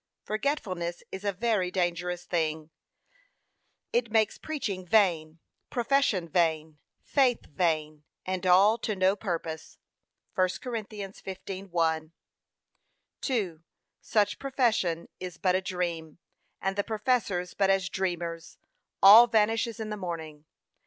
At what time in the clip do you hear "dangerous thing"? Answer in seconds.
1.69-2.71